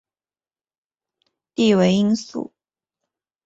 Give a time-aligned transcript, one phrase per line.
[1.53, 2.49] 弟为应傃。